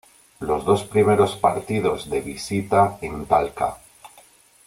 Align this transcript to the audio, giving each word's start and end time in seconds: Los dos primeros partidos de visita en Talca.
Los 0.39 0.65
dos 0.65 0.83
primeros 0.83 1.35
partidos 1.35 2.09
de 2.09 2.21
visita 2.21 2.97
en 3.03 3.27
Talca. 3.27 3.77